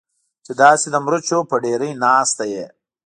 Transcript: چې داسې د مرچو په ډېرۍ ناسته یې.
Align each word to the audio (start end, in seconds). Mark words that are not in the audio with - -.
چې 0.45 0.51
داسې 0.61 0.87
د 0.91 0.95
مرچو 1.05 1.39
په 1.49 1.55
ډېرۍ 1.63 1.91
ناسته 2.03 2.43
یې. 2.53 2.65